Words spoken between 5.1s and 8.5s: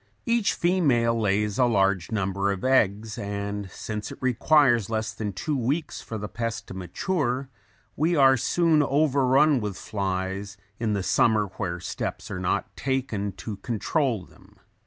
than two weeks for the pest to mature, we are